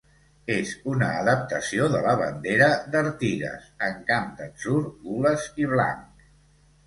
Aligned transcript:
És 0.51 0.69
una 0.91 1.07
adaptació 1.17 1.89
de 1.95 1.99
la 2.05 2.13
bandera 2.21 2.69
d'Artigas 2.95 3.67
en 3.89 4.01
camp 4.09 4.33
d'atzur, 4.39 4.79
gules 5.05 5.45
i 5.65 5.69
blanc. 5.75 6.27